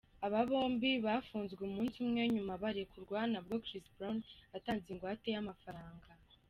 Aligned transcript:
Aba 0.25 0.41
bombi 0.49 0.89
bafunzwe 1.05 1.61
umunsi 1.63 1.95
umwe 2.05 2.21
nyuma 2.33 2.53
barekurwa 2.63 3.19
nabwo 3.31 3.55
Chris 3.65 3.85
Brown 3.95 4.17
atanze 4.57 4.87
ingwate 4.93 5.27
y’amafaranga. 5.35 6.07